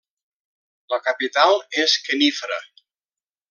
[0.93, 2.61] La capital és Khenifra.